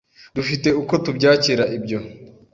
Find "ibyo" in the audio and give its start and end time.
1.77-1.99